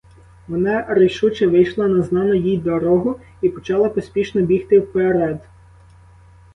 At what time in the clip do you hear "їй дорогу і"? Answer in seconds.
2.33-3.49